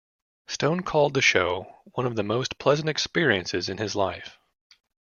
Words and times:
Stone 0.47 0.81
called 0.81 1.13
the 1.13 1.21
show 1.21 1.77
one 1.91 2.07
of 2.07 2.15
the 2.15 2.23
most 2.23 2.57
pleasant 2.57 2.89
experiences 2.89 3.69
in 3.69 3.77
his 3.77 3.95
life. 3.95 4.39